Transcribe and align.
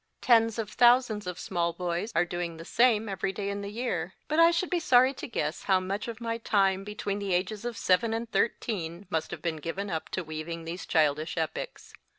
Tens 0.19 0.57
of 0.57 0.71
thousands 0.71 1.27
of 1.27 1.37
small 1.37 1.73
boys 1.73 2.11
are 2.15 2.25
270 2.25 2.25
MY 2.25 2.25
FIRST 2.25 2.25
BOOK 2.25 2.39
doing 2.39 2.57
the 2.57 2.65
same 2.65 3.07
every 3.11 3.31
day 3.31 3.49
in 3.51 3.61
the 3.61 3.69
year; 3.69 4.15
but 4.27 4.39
I 4.39 4.49
should 4.49 4.71
be 4.71 4.79
sorry 4.79 5.13
to 5.13 5.27
guess 5.27 5.65
how 5.65 5.79
much 5.79 6.07
of 6.07 6.19
my 6.19 6.39
time, 6.39 6.83
between 6.83 7.19
the 7.19 7.35
ages 7.35 7.65
of 7.65 7.77
seven 7.77 8.11
and 8.11 8.27
thirteen, 8.31 9.05
must 9.11 9.29
have 9.29 9.43
been 9.43 9.57
given 9.57 9.91
up 9.91 10.09
to 10.17 10.23
weaving 10.23 10.65
these 10.65 10.87
childish 10.87 11.37
epics. 11.37 11.93